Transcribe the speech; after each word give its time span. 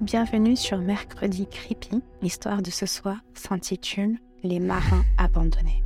Bienvenue 0.00 0.56
sur 0.56 0.78
Mercredi 0.78 1.46
Creepy. 1.46 2.02
L'histoire 2.20 2.62
de 2.62 2.70
ce 2.70 2.84
soir 2.84 3.18
s'intitule 3.32 4.18
Les 4.42 4.58
marins 4.58 5.04
abandonnés. 5.18 5.84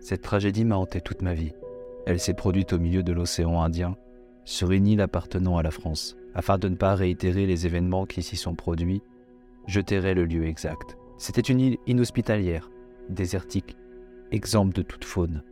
Cette 0.00 0.22
tragédie 0.22 0.64
m'a 0.64 0.78
hanté 0.78 1.02
toute 1.02 1.20
ma 1.20 1.34
vie. 1.34 1.52
Elle 2.06 2.18
s'est 2.18 2.32
produite 2.32 2.72
au 2.72 2.78
milieu 2.78 3.02
de 3.02 3.12
l'océan 3.12 3.60
Indien, 3.60 3.94
sur 4.46 4.70
une 4.70 4.86
île 4.86 5.02
appartenant 5.02 5.58
à 5.58 5.62
la 5.62 5.70
France. 5.70 6.16
Afin 6.34 6.56
de 6.56 6.68
ne 6.68 6.76
pas 6.76 6.94
réitérer 6.94 7.44
les 7.44 7.66
événements 7.66 8.06
qui 8.06 8.22
s'y 8.22 8.36
sont 8.36 8.54
produits, 8.54 9.02
je 9.66 9.82
tairai 9.82 10.14
le 10.14 10.24
lieu 10.24 10.46
exact. 10.46 10.96
C'était 11.18 11.42
une 11.42 11.60
île 11.60 11.78
inhospitalière, 11.86 12.70
désertique, 13.10 13.76
exempte 14.32 14.74
de 14.74 14.82
toute 14.82 15.04
faune. 15.04 15.44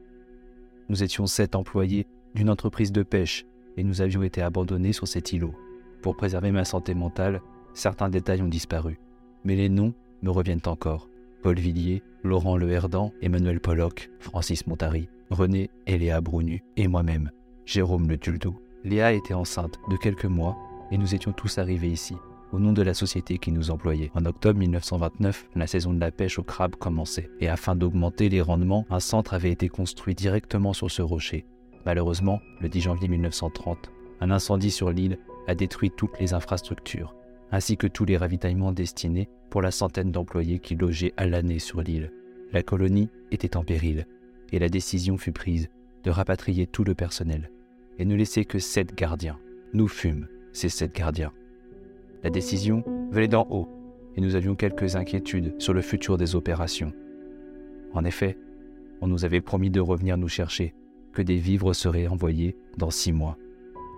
Nous 0.88 1.02
étions 1.02 1.26
sept 1.26 1.54
employés 1.54 2.06
d'une 2.34 2.48
entreprise 2.48 2.92
de 2.92 3.02
pêche 3.02 3.44
et 3.76 3.84
nous 3.84 4.00
avions 4.00 4.22
été 4.22 4.40
abandonnés 4.40 4.94
sur 4.94 5.06
cet 5.06 5.34
îlot. 5.34 5.54
Pour 6.02 6.16
préserver 6.16 6.52
ma 6.52 6.64
santé 6.64 6.94
mentale, 6.94 7.40
certains 7.74 8.08
détails 8.08 8.42
ont 8.42 8.48
disparu, 8.48 8.98
mais 9.44 9.56
les 9.56 9.68
noms 9.68 9.94
me 10.22 10.30
reviennent 10.30 10.60
encore. 10.66 11.08
Paul 11.42 11.58
Villiers, 11.58 12.02
Laurent 12.24 12.56
Leherdan, 12.56 13.12
Emmanuel 13.22 13.60
Pollock, 13.60 14.10
Francis 14.18 14.66
Montary, 14.66 15.08
René 15.30 15.70
et 15.86 15.98
Léa 15.98 16.20
Brunu, 16.20 16.64
et 16.76 16.88
moi-même, 16.88 17.30
Jérôme 17.64 18.08
Le 18.08 18.18
Tuldo. 18.18 18.54
Léa 18.84 19.12
était 19.12 19.34
enceinte 19.34 19.78
de 19.90 19.96
quelques 19.96 20.24
mois 20.24 20.56
et 20.90 20.98
nous 20.98 21.14
étions 21.14 21.32
tous 21.32 21.58
arrivés 21.58 21.90
ici, 21.90 22.16
au 22.52 22.58
nom 22.58 22.72
de 22.72 22.82
la 22.82 22.94
société 22.94 23.38
qui 23.38 23.52
nous 23.52 23.70
employait. 23.70 24.10
En 24.14 24.24
octobre 24.24 24.58
1929, 24.58 25.48
la 25.54 25.66
saison 25.66 25.92
de 25.92 26.00
la 26.00 26.10
pêche 26.10 26.38
au 26.38 26.42
crabe 26.42 26.76
commençait, 26.76 27.30
et 27.40 27.48
afin 27.48 27.76
d'augmenter 27.76 28.28
les 28.28 28.40
rendements, 28.40 28.86
un 28.90 29.00
centre 29.00 29.34
avait 29.34 29.50
été 29.50 29.68
construit 29.68 30.14
directement 30.14 30.72
sur 30.72 30.90
ce 30.90 31.02
rocher. 31.02 31.46
Malheureusement, 31.84 32.40
le 32.60 32.68
10 32.68 32.80
janvier 32.80 33.08
1930, 33.08 33.90
un 34.20 34.30
incendie 34.30 34.70
sur 34.70 34.90
l'île 34.90 35.18
a 35.48 35.56
détruit 35.56 35.90
toutes 35.90 36.20
les 36.20 36.34
infrastructures, 36.34 37.16
ainsi 37.50 37.76
que 37.76 37.88
tous 37.88 38.04
les 38.04 38.16
ravitaillements 38.16 38.72
destinés 38.72 39.28
pour 39.50 39.62
la 39.62 39.72
centaine 39.72 40.12
d'employés 40.12 40.60
qui 40.60 40.76
logeaient 40.76 41.14
à 41.16 41.26
l'année 41.26 41.58
sur 41.58 41.82
l'île. 41.82 42.12
La 42.52 42.62
colonie 42.62 43.10
était 43.32 43.56
en 43.56 43.64
péril, 43.64 44.06
et 44.52 44.58
la 44.58 44.68
décision 44.68 45.18
fut 45.18 45.32
prise 45.32 45.68
de 46.04 46.10
rapatrier 46.10 46.66
tout 46.66 46.84
le 46.84 46.94
personnel 46.94 47.50
et 47.98 48.04
ne 48.04 48.14
laisser 48.14 48.44
que 48.44 48.58
sept 48.58 48.94
gardiens. 48.94 49.38
Nous 49.72 49.88
fûmes 49.88 50.28
ces 50.52 50.68
sept 50.68 50.94
gardiens. 50.94 51.32
La 52.22 52.30
décision 52.30 52.84
venait 53.10 53.28
d'en 53.28 53.46
haut, 53.50 53.68
et 54.16 54.20
nous 54.20 54.34
avions 54.34 54.54
quelques 54.54 54.96
inquiétudes 54.96 55.54
sur 55.60 55.74
le 55.74 55.82
futur 55.82 56.16
des 56.16 56.34
opérations. 56.34 56.92
En 57.92 58.04
effet, 58.04 58.38
on 59.00 59.06
nous 59.06 59.24
avait 59.24 59.40
promis 59.40 59.70
de 59.70 59.80
revenir 59.80 60.16
nous 60.16 60.28
chercher, 60.28 60.74
que 61.12 61.22
des 61.22 61.36
vivres 61.36 61.72
seraient 61.72 62.06
envoyés 62.06 62.56
dans 62.76 62.90
six 62.90 63.12
mois. 63.12 63.36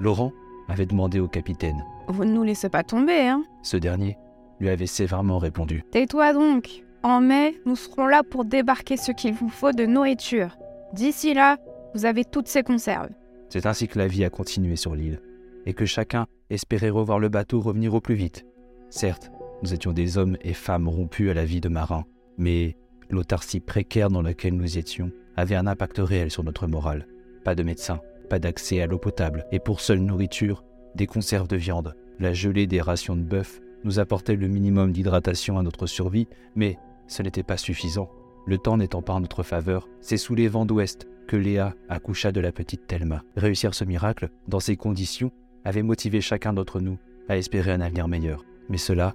Laurent 0.00 0.32
avait 0.70 0.86
demandé 0.86 1.20
au 1.20 1.28
capitaine. 1.28 1.84
Vous 2.08 2.24
ne 2.24 2.32
nous 2.32 2.42
laissez 2.42 2.68
pas 2.68 2.82
tomber, 2.84 3.28
hein 3.28 3.44
Ce 3.62 3.76
dernier 3.76 4.16
lui 4.60 4.68
avait 4.68 4.86
sévèrement 4.86 5.38
répondu. 5.38 5.84
Tais-toi 5.90 6.32
donc. 6.32 6.84
En 7.02 7.20
mai, 7.20 7.54
nous 7.64 7.76
serons 7.76 8.06
là 8.06 8.22
pour 8.22 8.44
débarquer 8.44 8.98
ce 8.98 9.10
qu'il 9.10 9.32
vous 9.32 9.48
faut 9.48 9.72
de 9.72 9.86
nourriture. 9.86 10.58
D'ici 10.92 11.32
là, 11.32 11.56
vous 11.94 12.04
avez 12.04 12.24
toutes 12.24 12.46
ces 12.46 12.62
conserves. 12.62 13.08
C'est 13.48 13.64
ainsi 13.64 13.88
que 13.88 13.98
la 13.98 14.06
vie 14.06 14.24
a 14.24 14.30
continué 14.30 14.76
sur 14.76 14.94
l'île, 14.94 15.20
et 15.64 15.72
que 15.72 15.86
chacun 15.86 16.26
espérait 16.50 16.90
revoir 16.90 17.18
le 17.18 17.30
bateau 17.30 17.60
revenir 17.60 17.94
au 17.94 18.00
plus 18.00 18.14
vite. 18.14 18.44
Certes, 18.90 19.30
nous 19.62 19.72
étions 19.72 19.92
des 19.92 20.18
hommes 20.18 20.36
et 20.42 20.52
femmes 20.52 20.88
rompus 20.88 21.30
à 21.30 21.34
la 21.34 21.44
vie 21.44 21.60
de 21.60 21.68
marins, 21.68 22.04
mais 22.36 22.76
l'autarcie 23.08 23.60
précaire 23.60 24.10
dans 24.10 24.22
laquelle 24.22 24.54
nous 24.54 24.78
étions 24.78 25.10
avait 25.36 25.56
un 25.56 25.66
impact 25.66 25.98
réel 25.98 26.30
sur 26.30 26.44
notre 26.44 26.66
morale. 26.66 27.06
Pas 27.44 27.54
de 27.54 27.62
médecin, 27.62 28.00
pas 28.30 28.38
d'accès 28.38 28.80
à 28.80 28.86
l'eau 28.86 28.98
potable, 28.98 29.44
et 29.52 29.58
pour 29.58 29.80
seule 29.80 29.98
nourriture, 29.98 30.64
des 30.94 31.06
conserves 31.06 31.48
de 31.48 31.56
viande. 31.56 31.94
La 32.18 32.32
gelée 32.32 32.66
des 32.66 32.80
rations 32.80 33.16
de 33.16 33.22
bœuf 33.22 33.60
nous 33.84 33.98
apportait 33.98 34.36
le 34.36 34.48
minimum 34.48 34.92
d'hydratation 34.92 35.58
à 35.58 35.62
notre 35.62 35.86
survie, 35.86 36.28
mais 36.54 36.78
ce 37.08 37.22
n'était 37.22 37.42
pas 37.42 37.56
suffisant. 37.56 38.08
Le 38.46 38.56
temps 38.56 38.76
n'étant 38.76 39.02
pas 39.02 39.14
en 39.14 39.20
notre 39.20 39.42
faveur, 39.42 39.88
c'est 40.00 40.16
sous 40.16 40.34
les 40.34 40.48
vents 40.48 40.64
d'ouest 40.64 41.08
que 41.26 41.36
Léa 41.36 41.74
accoucha 41.88 42.32
de 42.32 42.40
la 42.40 42.52
petite 42.52 42.86
Thelma. 42.86 43.22
Réussir 43.36 43.74
ce 43.74 43.84
miracle, 43.84 44.30
dans 44.48 44.60
ces 44.60 44.76
conditions, 44.76 45.32
avait 45.64 45.82
motivé 45.82 46.20
chacun 46.20 46.52
d'entre 46.52 46.80
nous 46.80 46.98
à 47.28 47.36
espérer 47.36 47.72
un 47.72 47.80
avenir 47.80 48.08
meilleur. 48.08 48.44
Mais 48.68 48.78
cela 48.78 49.14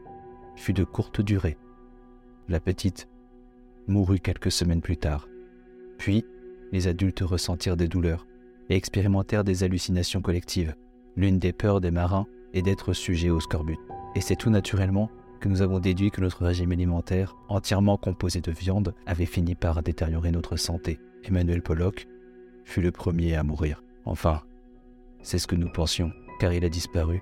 fut 0.55 0.73
de 0.73 0.83
courte 0.83 1.21
durée. 1.21 1.57
La 2.47 2.59
petite 2.59 3.07
mourut 3.87 4.19
quelques 4.19 4.51
semaines 4.51 4.81
plus 4.81 4.97
tard. 4.97 5.27
Puis, 5.97 6.25
les 6.71 6.87
adultes 6.87 7.21
ressentirent 7.21 7.77
des 7.77 7.87
douleurs 7.87 8.25
et 8.69 8.75
expérimentèrent 8.75 9.43
des 9.43 9.63
hallucinations 9.63 10.21
collectives. 10.21 10.75
L'une 11.15 11.39
des 11.39 11.53
peurs 11.53 11.81
des 11.81 11.91
marins 11.91 12.27
est 12.53 12.61
d'être 12.61 12.93
sujet 12.93 13.29
au 13.29 13.39
scorbut. 13.39 13.77
Et 14.15 14.21
c'est 14.21 14.35
tout 14.35 14.49
naturellement 14.49 15.09
que 15.39 15.49
nous 15.49 15.61
avons 15.61 15.79
déduit 15.79 16.11
que 16.11 16.21
notre 16.21 16.43
régime 16.45 16.71
alimentaire, 16.71 17.35
entièrement 17.49 17.97
composé 17.97 18.41
de 18.41 18.51
viande, 18.51 18.93
avait 19.05 19.25
fini 19.25 19.55
par 19.55 19.83
détériorer 19.83 20.31
notre 20.31 20.55
santé. 20.55 20.99
Emmanuel 21.23 21.61
Pollock 21.61 22.07
fut 22.63 22.81
le 22.81 22.91
premier 22.91 23.35
à 23.35 23.43
mourir. 23.43 23.83
Enfin, 24.05 24.41
c'est 25.21 25.37
ce 25.37 25.47
que 25.47 25.55
nous 25.55 25.69
pensions, 25.71 26.11
car 26.39 26.53
il 26.53 26.65
a 26.65 26.69
disparu 26.69 27.21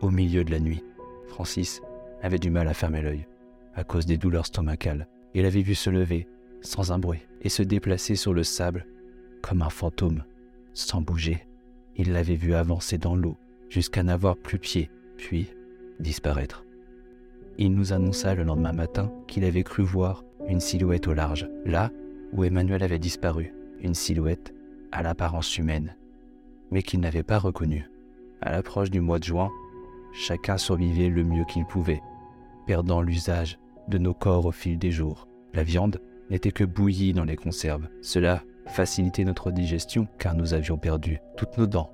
au 0.00 0.10
milieu 0.10 0.44
de 0.44 0.50
la 0.50 0.60
nuit. 0.60 0.82
Francis 1.28 1.82
avait 2.22 2.38
du 2.38 2.50
mal 2.50 2.68
à 2.68 2.74
fermer 2.74 3.02
l'œil, 3.02 3.26
à 3.74 3.84
cause 3.84 4.06
des 4.06 4.16
douleurs 4.16 4.46
stomacales. 4.46 5.08
Il 5.34 5.44
avait 5.44 5.62
vu 5.62 5.74
se 5.74 5.90
lever, 5.90 6.26
sans 6.60 6.92
un 6.92 6.98
bruit, 6.98 7.26
et 7.42 7.48
se 7.48 7.62
déplacer 7.62 8.16
sur 8.16 8.32
le 8.32 8.42
sable, 8.42 8.86
comme 9.42 9.62
un 9.62 9.70
fantôme, 9.70 10.24
sans 10.78 11.00
bouger. 11.00 11.46
Il 11.96 12.12
l'avait 12.12 12.36
vu 12.36 12.54
avancer 12.54 12.98
dans 12.98 13.16
l'eau, 13.16 13.36
jusqu'à 13.68 14.02
n'avoir 14.02 14.36
plus 14.36 14.58
pied, 14.58 14.90
puis 15.16 15.48
disparaître. 15.98 16.64
Il 17.58 17.74
nous 17.74 17.92
annonça 17.92 18.34
le 18.34 18.44
lendemain 18.44 18.72
matin 18.72 19.12
qu'il 19.26 19.44
avait 19.44 19.64
cru 19.64 19.82
voir 19.82 20.24
une 20.46 20.60
silhouette 20.60 21.08
au 21.08 21.14
large, 21.14 21.48
là 21.64 21.90
où 22.32 22.44
Emmanuel 22.44 22.82
avait 22.82 23.00
disparu, 23.00 23.52
une 23.80 23.94
silhouette 23.94 24.54
à 24.92 25.02
l'apparence 25.02 25.58
humaine, 25.58 25.96
mais 26.70 26.82
qu'il 26.82 27.00
n'avait 27.00 27.24
pas 27.24 27.38
reconnue. 27.38 27.90
À 28.40 28.52
l'approche 28.52 28.90
du 28.90 29.00
mois 29.00 29.18
de 29.18 29.24
juin, 29.24 29.50
chacun 30.12 30.56
survivait 30.56 31.08
le 31.08 31.24
mieux 31.24 31.44
qu'il 31.44 31.66
pouvait, 31.66 32.02
perdant 32.66 33.02
l'usage 33.02 33.58
de 33.88 33.98
nos 33.98 34.14
corps 34.14 34.46
au 34.46 34.52
fil 34.52 34.78
des 34.78 34.92
jours. 34.92 35.26
La 35.54 35.64
viande 35.64 36.00
n'était 36.30 36.52
que 36.52 36.64
bouillie 36.64 37.12
dans 37.12 37.24
les 37.24 37.36
conserves. 37.36 37.88
Cela 38.02 38.44
facilitait 38.68 39.24
notre 39.24 39.50
digestion 39.50 40.06
car 40.18 40.34
nous 40.34 40.54
avions 40.54 40.78
perdu 40.78 41.18
toutes 41.36 41.58
nos 41.58 41.66
dents. 41.66 41.92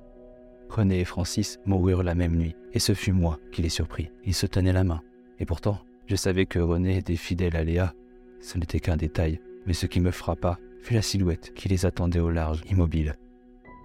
René 0.68 1.00
et 1.00 1.04
Francis 1.04 1.58
moururent 1.66 2.02
la 2.02 2.14
même 2.14 2.36
nuit, 2.36 2.56
et 2.72 2.78
ce 2.78 2.94
fut 2.94 3.12
moi 3.12 3.38
qui 3.52 3.62
les 3.62 3.68
surpris. 3.68 4.10
Ils 4.24 4.34
se 4.34 4.46
tenaient 4.46 4.72
la 4.72 4.84
main. 4.84 5.02
Et 5.38 5.46
pourtant, 5.46 5.78
je 6.06 6.16
savais 6.16 6.46
que 6.46 6.58
René 6.58 6.96
était 6.96 7.16
fidèle 7.16 7.56
à 7.56 7.64
Léa. 7.64 7.92
Ce 8.40 8.58
n'était 8.58 8.80
qu'un 8.80 8.96
détail, 8.96 9.40
mais 9.66 9.72
ce 9.72 9.86
qui 9.86 10.00
me 10.00 10.10
frappa 10.10 10.58
fut 10.80 10.94
la 10.94 11.02
silhouette 11.02 11.54
qui 11.54 11.68
les 11.68 11.86
attendait 11.86 12.20
au 12.20 12.30
large, 12.30 12.62
immobile. 12.70 13.14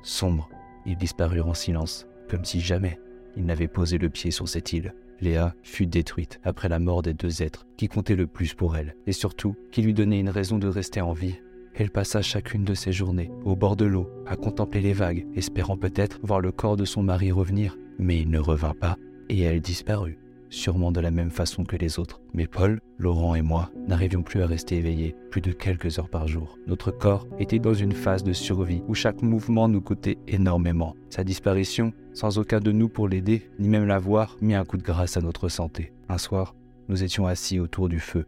Sombre, 0.04 0.50
ils 0.86 0.98
disparurent 0.98 1.48
en 1.48 1.54
silence, 1.54 2.08
comme 2.30 2.46
si 2.46 2.60
jamais 2.60 3.00
ils 3.38 3.46
n'avaient 3.46 3.68
posé 3.68 3.98
le 3.98 4.10
pied 4.10 4.32
sur 4.32 4.50
cette 4.50 4.74
île. 4.74 4.94
Léa 5.22 5.54
fut 5.64 5.86
détruite 5.86 6.40
après 6.44 6.70
la 6.70 6.80
mort 6.80 7.02
des 7.02 7.14
deux 7.14 7.44
êtres 7.44 7.68
qui 7.78 7.88
comptaient 7.88 8.16
le 8.16 8.28
plus 8.28 8.54
pour 8.54 8.78
elle, 8.78 8.96
et 9.06 9.12
surtout 9.12 9.56
qui 9.72 9.82
lui 9.82 9.94
donnaient 9.94 10.20
une 10.20 10.30
raison 10.30 10.58
de 10.58 10.68
rester 10.68 11.02
en 11.02 11.14
vie. 11.14 11.40
Elle 11.80 11.92
passa 11.92 12.22
chacune 12.22 12.66
de 12.66 12.74
ses 12.74 12.92
journées 12.92 13.32
au 13.46 13.56
bord 13.56 13.78
de 13.78 13.86
l'eau, 13.86 14.10
à 14.28 14.36
contempler 14.36 14.82
les 14.82 14.92
vagues, 14.92 15.26
espérant 15.34 15.78
peut-être 15.78 16.20
voir 16.24 16.42
le 16.42 16.52
corps 16.52 16.76
de 16.76 16.84
son 16.84 17.02
mari 17.02 17.32
revenir. 17.32 17.78
Mais 17.98 18.20
il 18.20 18.30
ne 18.30 18.38
revint 18.38 18.74
pas, 18.74 18.98
et 19.30 19.40
elle 19.40 19.62
disparut 19.62 20.20
sûrement 20.50 20.92
de 20.92 21.00
la 21.00 21.12
même 21.12 21.30
façon 21.30 21.64
que 21.64 21.78
les 21.78 22.00
autres. 22.00 22.22
Mais 22.34 22.48
Paul, 22.48 22.82
Laurent 22.98 23.36
et 23.36 23.42
moi 23.42 23.72
n'arrivions 23.88 24.24
plus 24.24 24.42
à 24.42 24.48
rester 24.48 24.78
éveillés 24.78 25.16
plus 25.32 25.42
de 25.42 25.52
quelques 25.52 26.00
heures 26.00 26.10
par 26.10 26.28
jour. 26.28 26.58
Notre 26.68 26.92
corps 26.92 27.28
était 27.40 27.60
dans 27.60 27.74
une 27.74 27.94
phase 27.94 28.24
de 28.24 28.34
survie 28.34 28.84
où 28.88 28.94
chaque 28.94 29.22
mouvement 29.22 29.70
nous 29.70 29.82
coûtait 29.82 30.18
énormément. 30.28 30.96
Sa 31.10 31.24
disparition, 31.24 31.94
sans 32.14 32.40
aucun 32.40 32.60
de 32.60 32.72
nous 32.72 32.90
pour 32.90 33.08
l'aider, 33.08 33.50
ni 33.60 33.70
même 33.70 33.86
la 33.86 34.00
voir, 34.00 34.36
mit 34.42 34.56
un 34.56 34.66
coup 34.66 34.78
de 34.78 34.84
grâce 34.84 35.18
à 35.18 35.22
notre 35.22 35.48
santé. 35.48 35.94
Un 36.10 36.18
soir, 36.18 36.56
nous 36.90 37.04
étions 37.04 37.28
assis 37.28 37.60
autour 37.60 37.88
du 37.88 38.00
feu 38.00 38.26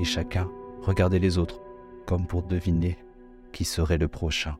et 0.00 0.04
chacun 0.04 0.50
regardait 0.82 1.20
les 1.20 1.38
autres 1.38 1.60
comme 2.06 2.26
pour 2.26 2.42
deviner 2.42 2.96
qui 3.52 3.64
serait 3.64 3.98
le 3.98 4.08
prochain. 4.08 4.56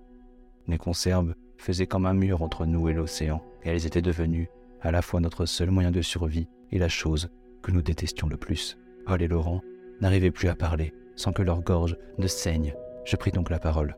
Les 0.69 0.79
conserves 0.79 1.35
faisaient 1.59 1.87
comme 1.87 2.07
un 2.07 2.15
mur 2.15 2.43
entre 2.43 2.67
nous 2.67 2.89
et 2.89 2.93
l'océan, 2.93 3.43
et 3.65 3.71
elles 3.71 3.87
étaient 3.87 4.03
devenues 4.03 4.49
à 4.81 4.91
la 4.91 5.03
fois 5.03 5.21
notre 5.21 5.47
seul 5.47 5.71
moyen 5.71 5.91
de 5.91 6.03
survie 6.03 6.49
et 6.73 6.79
la 6.79 6.89
chose 6.89 7.31
que 7.63 7.73
nous 7.73 7.83
détestions 7.83 8.29
le 8.29 8.37
plus. 8.37 8.77
Paul 9.07 9.23
et 9.23 9.29
Laurent 9.29 9.63
n'arrivaient 10.01 10.31
plus 10.31 10.49
à 10.49 10.55
parler 10.55 10.93
sans 11.15 11.33
que 11.33 11.43
leur 11.43 11.63
gorge 11.63 11.97
ne 12.19 12.27
saigne. 12.27 12.75
Je 13.05 13.17
pris 13.17 13.33
donc 13.33 13.51
la 13.51 13.59
parole. 13.59 13.97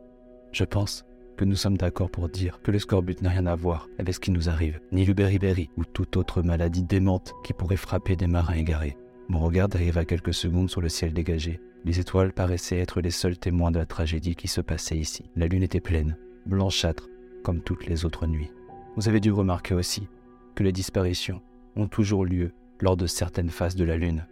Je 0.52 0.64
pense 0.64 1.04
que 1.36 1.44
nous 1.44 1.56
sommes 1.56 1.76
d'accord 1.76 2.10
pour 2.10 2.28
dire 2.28 2.60
que 2.62 2.70
le 2.70 2.78
scorbut 2.78 3.22
n'a 3.22 3.30
rien 3.30 3.46
à 3.46 3.54
voir 3.54 3.88
avec 3.98 4.14
ce 4.14 4.20
qui 4.20 4.30
nous 4.30 4.48
arrive, 4.48 4.80
ni 4.92 5.04
le 5.04 5.14
beriberi 5.14 5.70
ou 5.76 5.84
toute 5.84 6.16
autre 6.16 6.42
maladie 6.42 6.82
démente 6.82 7.34
qui 7.44 7.52
pourrait 7.52 7.76
frapper 7.76 8.16
des 8.16 8.26
marins 8.26 8.54
égarés. 8.54 8.96
Mon 9.28 9.40
regard 9.40 9.69
dériva 9.69 10.06
quelques 10.06 10.32
secondes 10.32 10.70
sur 10.70 10.80
le 10.80 10.88
ciel 10.88 11.12
dégagé. 11.12 11.60
Les 11.84 12.00
étoiles 12.00 12.32
paraissaient 12.32 12.78
être 12.78 13.02
les 13.02 13.10
seuls 13.10 13.36
témoins 13.36 13.70
de 13.70 13.78
la 13.78 13.84
tragédie 13.84 14.34
qui 14.34 14.48
se 14.48 14.62
passait 14.62 14.96
ici. 14.96 15.30
La 15.36 15.48
lune 15.48 15.62
était 15.62 15.80
pleine, 15.80 16.16
blanchâtre, 16.46 17.08
comme 17.44 17.60
toutes 17.60 17.86
les 17.86 18.06
autres 18.06 18.26
nuits. 18.26 18.50
Vous 18.96 19.08
avez 19.08 19.20
dû 19.20 19.30
remarquer 19.30 19.75
aussi 19.75 20.08
que 20.54 20.62
les 20.62 20.72
disparitions 20.72 21.42
ont 21.76 21.88
toujours 21.88 22.25
lieu 22.25 22.52
lors 22.80 22.96
de 22.96 23.06
certaines 23.06 23.50
phases 23.50 23.76
de 23.76 23.84
la 23.84 23.98
lune. 23.98 24.26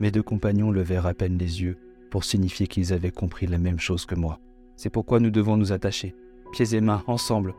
Mes 0.00 0.10
deux 0.10 0.22
compagnons 0.22 0.72
levèrent 0.72 1.06
à 1.06 1.14
peine 1.14 1.38
les 1.38 1.62
yeux 1.62 1.78
pour 2.10 2.24
signifier 2.24 2.66
qu'ils 2.66 2.92
avaient 2.92 3.12
compris 3.12 3.46
la 3.46 3.58
même 3.58 3.78
chose 3.78 4.04
que 4.04 4.16
moi. 4.16 4.40
C'est 4.74 4.90
pourquoi 4.90 5.20
nous 5.20 5.30
devons 5.30 5.56
nous 5.56 5.72
attacher, 5.72 6.14
pieds 6.52 6.74
et 6.74 6.80
mains, 6.80 7.04
ensemble. 7.06 7.54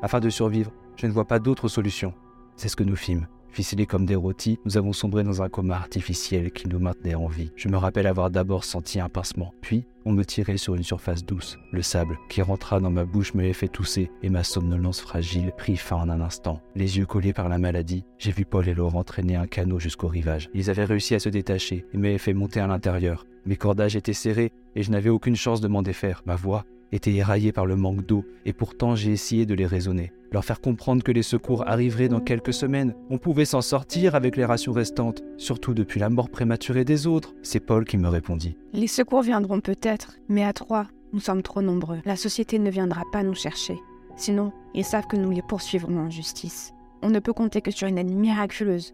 Afin 0.00 0.20
de 0.20 0.30
survivre, 0.30 0.72
je 0.96 1.06
ne 1.06 1.12
vois 1.12 1.26
pas 1.26 1.38
d'autre 1.38 1.68
solution. 1.68 2.14
C'est 2.56 2.68
ce 2.68 2.76
que 2.76 2.84
nous 2.84 2.96
fîmes. 2.96 3.26
Ficelés 3.52 3.86
comme 3.86 4.06
des 4.06 4.14
rôtis, 4.14 4.58
nous 4.64 4.76
avons 4.76 4.92
sombré 4.92 5.24
dans 5.24 5.42
un 5.42 5.48
coma 5.48 5.76
artificiel 5.76 6.52
qui 6.52 6.68
nous 6.68 6.78
maintenait 6.78 7.16
en 7.16 7.26
vie. 7.26 7.50
Je 7.56 7.68
me 7.68 7.76
rappelle 7.76 8.06
avoir 8.06 8.30
d'abord 8.30 8.64
senti 8.64 9.00
un 9.00 9.08
pincement, 9.08 9.52
puis 9.60 9.84
on 10.04 10.12
me 10.12 10.24
tirait 10.24 10.56
sur 10.56 10.76
une 10.76 10.82
surface 10.82 11.24
douce. 11.24 11.58
Le 11.72 11.82
sable 11.82 12.18
qui 12.28 12.42
rentra 12.42 12.80
dans 12.80 12.90
ma 12.90 13.04
bouche 13.04 13.34
me 13.34 13.52
fait 13.52 13.68
tousser 13.68 14.10
et 14.22 14.30
ma 14.30 14.44
somnolence 14.44 15.00
fragile 15.00 15.52
prit 15.56 15.76
fin 15.76 15.96
en 15.96 16.08
un 16.08 16.20
instant. 16.20 16.60
Les 16.76 16.98
yeux 16.98 17.06
collés 17.06 17.32
par 17.32 17.48
la 17.48 17.58
maladie, 17.58 18.04
j'ai 18.18 18.30
vu 18.30 18.44
Paul 18.44 18.68
et 18.68 18.74
Laurent 18.74 19.04
traîner 19.04 19.36
un 19.36 19.46
canot 19.46 19.80
jusqu'au 19.80 20.08
rivage. 20.08 20.48
Ils 20.54 20.70
avaient 20.70 20.84
réussi 20.84 21.14
à 21.14 21.18
se 21.18 21.28
détacher 21.28 21.84
et 21.92 21.98
m'avaient 21.98 22.18
fait 22.18 22.34
monter 22.34 22.60
à 22.60 22.66
l'intérieur. 22.66 23.26
Mes 23.46 23.56
cordages 23.56 23.96
étaient 23.96 24.12
serrés 24.12 24.52
et 24.76 24.82
je 24.82 24.90
n'avais 24.90 25.10
aucune 25.10 25.36
chance 25.36 25.60
de 25.60 25.68
m'en 25.68 25.82
défaire. 25.82 26.22
Ma 26.24 26.36
voix 26.36 26.64
étaient 26.92 27.14
éraillés 27.14 27.52
par 27.52 27.66
le 27.66 27.76
manque 27.76 28.04
d'eau, 28.06 28.24
et 28.44 28.52
pourtant 28.52 28.94
j'ai 28.94 29.12
essayé 29.12 29.46
de 29.46 29.54
les 29.54 29.66
raisonner, 29.66 30.12
leur 30.32 30.44
faire 30.44 30.60
comprendre 30.60 31.02
que 31.02 31.12
les 31.12 31.22
secours 31.22 31.66
arriveraient 31.68 32.08
dans 32.08 32.20
quelques 32.20 32.52
semaines. 32.52 32.94
On 33.10 33.18
pouvait 33.18 33.44
s'en 33.44 33.60
sortir 33.60 34.14
avec 34.14 34.36
les 34.36 34.44
rations 34.44 34.72
restantes, 34.72 35.22
surtout 35.36 35.74
depuis 35.74 36.00
la 36.00 36.10
mort 36.10 36.30
prématurée 36.30 36.84
des 36.84 37.06
autres. 37.06 37.34
C'est 37.42 37.60
Paul 37.60 37.84
qui 37.84 37.98
me 37.98 38.08
répondit. 38.08 38.56
Les 38.72 38.86
secours 38.86 39.22
viendront 39.22 39.60
peut-être, 39.60 40.16
mais 40.28 40.44
à 40.44 40.52
trois, 40.52 40.86
nous 41.12 41.20
sommes 41.20 41.42
trop 41.42 41.62
nombreux. 41.62 41.98
La 42.04 42.16
société 42.16 42.58
ne 42.58 42.70
viendra 42.70 43.02
pas 43.12 43.22
nous 43.22 43.34
chercher. 43.34 43.78
Sinon, 44.16 44.52
ils 44.74 44.84
savent 44.84 45.06
que 45.06 45.16
nous 45.16 45.30
les 45.30 45.42
poursuivrons 45.42 45.98
en 45.98 46.10
justice. 46.10 46.72
On 47.02 47.10
ne 47.10 47.18
peut 47.18 47.32
compter 47.32 47.62
que 47.62 47.70
sur 47.70 47.88
une 47.88 47.98
aide 47.98 48.10
miraculeuse, 48.14 48.92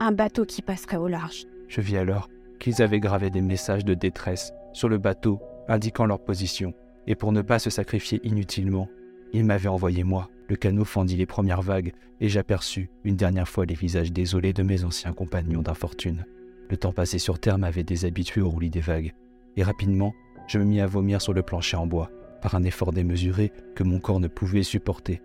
un 0.00 0.12
bateau 0.12 0.44
qui 0.44 0.62
passerait 0.62 0.96
au 0.96 1.08
large. 1.08 1.46
Je 1.68 1.80
vis 1.80 1.96
alors 1.96 2.28
qu'ils 2.58 2.82
avaient 2.82 3.00
gravé 3.00 3.30
des 3.30 3.40
messages 3.40 3.84
de 3.84 3.94
détresse 3.94 4.52
sur 4.72 4.88
le 4.88 4.98
bateau 4.98 5.40
indiquant 5.68 6.06
leur 6.06 6.18
position 6.18 6.74
et 7.06 7.14
pour 7.14 7.32
ne 7.32 7.42
pas 7.42 7.58
se 7.58 7.70
sacrifier 7.70 8.20
inutilement, 8.24 8.88
il 9.32 9.44
m'avait 9.44 9.68
envoyé 9.68 10.04
moi. 10.04 10.30
Le 10.48 10.56
canot 10.56 10.84
fendit 10.84 11.16
les 11.16 11.26
premières 11.26 11.62
vagues, 11.62 11.92
et 12.20 12.28
j'aperçus 12.28 12.90
une 13.02 13.16
dernière 13.16 13.48
fois 13.48 13.66
les 13.66 13.74
visages 13.74 14.12
désolés 14.12 14.52
de 14.52 14.62
mes 14.62 14.84
anciens 14.84 15.12
compagnons 15.12 15.62
d'infortune. 15.62 16.24
Le 16.70 16.76
temps 16.76 16.92
passé 16.92 17.18
sur 17.18 17.38
terre 17.38 17.58
m'avait 17.58 17.82
déshabitué 17.82 18.40
au 18.40 18.50
roulis 18.50 18.70
des 18.70 18.80
vagues, 18.80 19.12
et 19.56 19.62
rapidement, 19.62 20.14
je 20.46 20.58
me 20.58 20.64
mis 20.64 20.80
à 20.80 20.86
vomir 20.86 21.20
sur 21.20 21.32
le 21.32 21.42
plancher 21.42 21.76
en 21.76 21.86
bois, 21.86 22.10
par 22.42 22.54
un 22.54 22.62
effort 22.62 22.92
démesuré 22.92 23.52
que 23.74 23.82
mon 23.82 24.00
corps 24.00 24.20
ne 24.20 24.28
pouvait 24.28 24.62
supporter. 24.62 25.22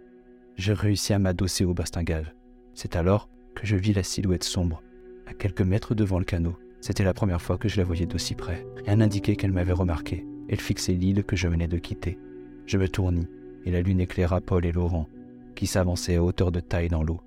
Je 0.56 0.74
réussis 0.74 1.14
à 1.14 1.20
m'adosser 1.20 1.66
au 1.66 1.74
bastingage. 1.74 2.34
C'est 2.74 2.96
alors 2.96 3.30
que 3.56 3.68
je 3.68 3.75
vis 3.75 3.94
la 3.94 4.04
silhouette 4.04 4.44
sombre, 4.44 4.82
à 5.28 5.34
quelques 5.34 5.62
mètres 5.62 5.96
devant 5.96 6.20
le 6.20 6.25
canot. 6.25 6.58
C'était 6.82 7.04
la 7.04 7.14
première 7.14 7.42
fois 7.42 7.58
que 7.58 7.68
je 7.68 7.78
la 7.78 7.84
voyais 7.84 8.06
d'aussi 8.06 8.36
près. 8.36 8.66
Rien 8.86 8.98
n'indiquait 8.98 9.36
qu'elle 9.36 9.52
m'avait 9.52 9.74
remarqué. 9.74 10.25
Elle 10.50 10.60
fixait 10.60 10.94
l'île 10.94 11.24
que 11.24 11.36
je 11.36 11.48
venais 11.48 11.68
de 11.68 11.78
quitter. 11.78 12.18
Je 12.66 12.78
me 12.78 12.90
tournis, 12.90 13.28
et 13.66 13.72
la 13.72 13.81
lune 13.81 14.01
éclaira 14.01 14.42
Paul 14.42 14.66
et 14.66 14.72
Laurent, 14.72 15.07
qui 15.56 15.68
s'avançaient 15.68 16.16
à 16.16 16.24
hauteur 16.24 16.51
de 16.51 16.60
taille 16.60 16.90
dans 16.90 17.04
l'eau. 17.04 17.22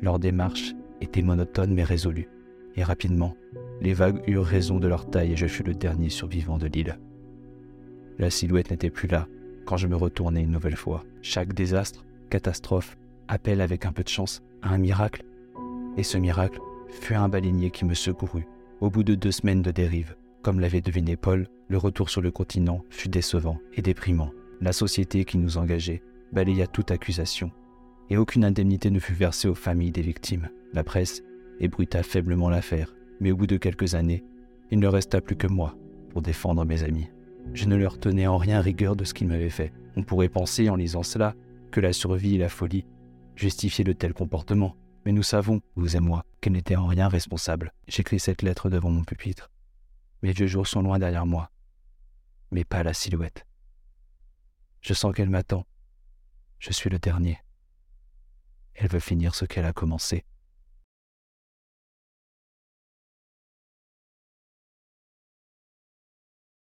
Leur 0.00 0.18
démarche 0.18 0.74
était 1.00 1.22
monotone 1.22 1.74
mais 1.74 1.84
résolue, 1.84 2.28
et 2.74 2.82
rapidement, 2.82 3.36
les 3.80 3.92
vagues 3.92 4.22
eurent 4.26 4.44
raison 4.44 4.78
de 4.78 4.88
leur 4.88 5.10
taille 5.10 5.32
et 5.32 5.36
je 5.36 5.46
fus 5.46 5.62
le 5.62 5.74
dernier 5.74 6.08
survivant 6.08 6.58
de 6.58 6.66
l'île. 6.66 6.98
La 8.18 8.30
silhouette 8.30 8.70
n'était 8.70 8.90
plus 8.90 9.08
là 9.08 9.28
quand 9.66 9.76
je 9.76 9.88
me 9.88 9.96
retournai 9.96 10.40
une 10.40 10.52
nouvelle 10.52 10.76
fois. 10.76 11.04
Chaque 11.22 11.52
désastre, 11.52 12.06
catastrophe, 12.30 12.96
appelle 13.28 13.60
avec 13.60 13.84
un 13.84 13.92
peu 13.92 14.02
de 14.02 14.08
chance 14.08 14.42
à 14.62 14.70
un 14.70 14.78
miracle. 14.78 15.24
Et 15.96 16.02
ce 16.02 16.16
miracle 16.16 16.60
fut 16.88 17.14
un 17.14 17.28
baleinier 17.28 17.70
qui 17.70 17.84
me 17.84 17.94
secourut 17.94 18.46
au 18.80 18.90
bout 18.90 19.02
de 19.02 19.14
deux 19.14 19.32
semaines 19.32 19.62
de 19.62 19.70
dérive. 19.70 20.16
Comme 20.46 20.60
l'avait 20.60 20.80
deviné 20.80 21.16
Paul, 21.16 21.48
le 21.66 21.76
retour 21.76 22.08
sur 22.08 22.20
le 22.20 22.30
continent 22.30 22.84
fut 22.88 23.08
décevant 23.08 23.58
et 23.74 23.82
déprimant. 23.82 24.30
La 24.60 24.72
société 24.72 25.24
qui 25.24 25.38
nous 25.38 25.58
engageait 25.58 26.04
balaya 26.30 26.68
toute 26.68 26.92
accusation, 26.92 27.50
et 28.10 28.16
aucune 28.16 28.44
indemnité 28.44 28.90
ne 28.90 29.00
fut 29.00 29.12
versée 29.12 29.48
aux 29.48 29.56
familles 29.56 29.90
des 29.90 30.02
victimes. 30.02 30.48
La 30.72 30.84
presse 30.84 31.24
ébruita 31.58 32.04
faiblement 32.04 32.48
l'affaire, 32.48 32.94
mais 33.18 33.32
au 33.32 33.36
bout 33.36 33.48
de 33.48 33.56
quelques 33.56 33.96
années, 33.96 34.22
il 34.70 34.78
ne 34.78 34.86
resta 34.86 35.20
plus 35.20 35.34
que 35.34 35.48
moi 35.48 35.74
pour 36.10 36.22
défendre 36.22 36.64
mes 36.64 36.84
amis. 36.84 37.10
Je 37.52 37.66
ne 37.66 37.74
leur 37.74 37.98
tenais 37.98 38.28
en 38.28 38.36
rien 38.36 38.60
rigueur 38.60 38.94
de 38.94 39.02
ce 39.02 39.14
qu'ils 39.14 39.26
m'avaient 39.26 39.50
fait. 39.50 39.72
On 39.96 40.04
pourrait 40.04 40.28
penser, 40.28 40.70
en 40.70 40.76
lisant 40.76 41.02
cela, 41.02 41.34
que 41.72 41.80
la 41.80 41.92
survie 41.92 42.36
et 42.36 42.38
la 42.38 42.48
folie 42.48 42.86
justifiaient 43.34 43.82
de 43.82 43.92
tels 43.92 44.14
comportements. 44.14 44.76
Mais 45.06 45.10
nous 45.10 45.24
savons, 45.24 45.60
vous 45.74 45.96
et 45.96 46.00
moi, 46.00 46.24
qu'elle 46.40 46.52
n'était 46.52 46.76
en 46.76 46.86
rien 46.86 47.08
responsable. 47.08 47.72
J'écris 47.88 48.20
cette 48.20 48.42
lettre 48.42 48.70
devant 48.70 48.90
mon 48.90 49.02
pupitre. 49.02 49.50
Mes 50.22 50.32
vieux 50.32 50.46
jours 50.46 50.66
sont 50.66 50.82
loin 50.82 50.98
derrière 50.98 51.26
moi, 51.26 51.50
mais 52.50 52.64
pas 52.64 52.82
la 52.82 52.94
silhouette. 52.94 53.46
Je 54.80 54.94
sens 54.94 55.14
qu'elle 55.14 55.30
m'attend. 55.30 55.66
Je 56.58 56.72
suis 56.72 56.90
le 56.90 56.98
dernier. 56.98 57.38
Elle 58.74 58.88
veut 58.88 59.00
finir 59.00 59.34
ce 59.34 59.44
qu'elle 59.44 59.64
a 59.64 59.72
commencé. 59.72 60.24